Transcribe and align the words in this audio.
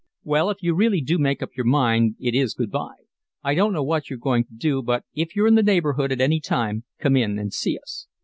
"Well, 0.23 0.49
if 0.49 0.63
you 0.63 0.73
really 0.73 0.99
do 0.99 1.19
make 1.19 1.43
up 1.43 1.55
your 1.55 1.67
mind 1.67 2.15
it 2.19 2.33
is 2.33 2.55
good 2.55 2.71
bye. 2.71 3.05
I 3.43 3.53
don't 3.53 3.71
know 3.71 3.83
what 3.83 4.09
you're 4.09 4.17
going 4.17 4.45
to 4.45 4.53
do, 4.55 4.81
but 4.81 5.05
if 5.13 5.35
you're 5.35 5.45
in 5.45 5.53
the 5.53 5.61
neighbourhood 5.61 6.11
at 6.11 6.19
any 6.19 6.39
time 6.39 6.85
come 6.97 7.15
in 7.15 7.37
and 7.37 7.53
see 7.53 7.77
us." 7.77 8.07